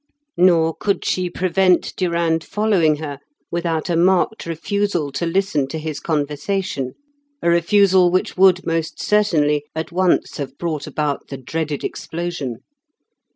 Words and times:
Nor 0.39 0.73
could 0.75 1.05
she 1.05 1.29
prevent 1.29 1.95
Durand 1.95 2.43
following 2.43 2.95
her 2.95 3.19
without 3.51 3.87
a 3.87 3.95
marked 3.95 4.47
refusal 4.47 5.11
to 5.11 5.27
listen 5.27 5.67
to 5.67 5.77
his 5.77 5.99
conversation, 5.99 6.95
a 7.43 7.51
refusal 7.51 8.09
which 8.09 8.35
would 8.35 8.65
most 8.65 8.99
certainly 8.99 9.63
at 9.75 9.91
once 9.91 10.37
have 10.37 10.57
brought 10.57 10.87
about 10.87 11.27
the 11.27 11.37
dreaded 11.37 11.83
explosion. 11.83 12.61